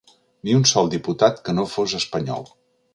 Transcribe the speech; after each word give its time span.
Ni 0.47 0.55
un 0.59 0.65
sol 0.69 0.89
diputat 0.95 1.39
que 1.49 1.57
no 1.59 1.69
fos 1.77 1.97
espanyol. 2.05 2.55